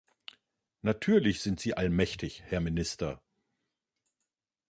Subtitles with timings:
[0.81, 3.21] Natürlich sind Sie allmächtig, Herr Minister.